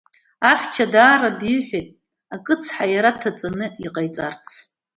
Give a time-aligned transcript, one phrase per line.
[0.51, 1.87] Ахьча даара диҳәеит
[2.35, 4.47] акәыцҳа иара дҭаҵаны иҟаиҵарц.